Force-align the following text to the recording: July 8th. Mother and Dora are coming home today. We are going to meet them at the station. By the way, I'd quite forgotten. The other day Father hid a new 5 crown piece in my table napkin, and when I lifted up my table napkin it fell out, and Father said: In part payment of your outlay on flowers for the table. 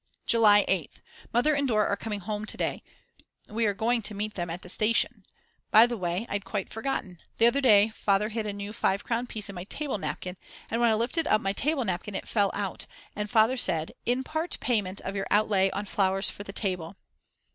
July 0.25 0.65
8th. 0.67 0.99
Mother 1.31 1.53
and 1.53 1.67
Dora 1.67 1.85
are 1.87 1.95
coming 1.95 2.21
home 2.21 2.43
today. 2.45 2.81
We 3.49 3.67
are 3.67 3.75
going 3.75 4.01
to 4.01 4.15
meet 4.15 4.33
them 4.33 4.49
at 4.49 4.63
the 4.63 4.67
station. 4.67 5.27
By 5.69 5.85
the 5.85 5.95
way, 5.95 6.25
I'd 6.27 6.43
quite 6.43 6.73
forgotten. 6.73 7.19
The 7.37 7.45
other 7.45 7.61
day 7.61 7.89
Father 7.89 8.29
hid 8.29 8.47
a 8.47 8.51
new 8.53 8.73
5 8.73 9.03
crown 9.03 9.27
piece 9.27 9.47
in 9.47 9.53
my 9.53 9.65
table 9.65 9.99
napkin, 9.99 10.37
and 10.71 10.81
when 10.81 10.89
I 10.89 10.95
lifted 10.95 11.27
up 11.27 11.39
my 11.41 11.53
table 11.53 11.85
napkin 11.85 12.15
it 12.15 12.27
fell 12.27 12.49
out, 12.55 12.87
and 13.15 13.29
Father 13.29 13.57
said: 13.57 13.91
In 14.03 14.23
part 14.23 14.57
payment 14.59 15.01
of 15.01 15.15
your 15.15 15.27
outlay 15.29 15.69
on 15.69 15.85
flowers 15.85 16.31
for 16.31 16.43
the 16.43 16.51
table. 16.51 16.95